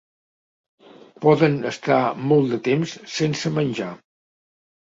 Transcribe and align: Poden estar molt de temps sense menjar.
Poden 1.25 1.59
estar 1.71 1.99
molt 2.31 2.57
de 2.57 2.61
temps 2.71 2.97
sense 3.19 3.53
menjar. 3.59 3.93